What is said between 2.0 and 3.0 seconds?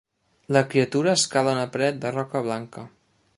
de roca blanca.